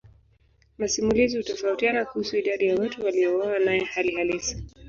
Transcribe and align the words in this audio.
Masimulizi 0.77 1.37
hutofautiana 1.37 2.05
kuhusu 2.05 2.37
idadi 2.37 2.65
ya 2.67 2.75
watu 2.75 3.05
waliouawa 3.05 3.59
naye 3.59 3.83
hali 3.83 4.15
halisi. 4.15 4.63